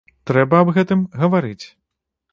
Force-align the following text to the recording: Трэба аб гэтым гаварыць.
Трэба 0.29 0.61
аб 0.63 0.71
гэтым 0.77 1.05
гаварыць. 1.21 1.65